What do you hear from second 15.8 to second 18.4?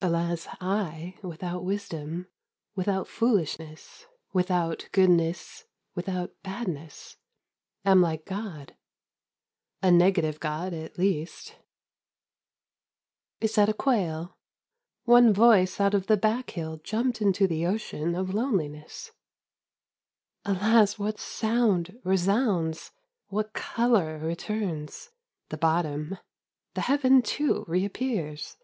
of the back hill jumped into the ocean of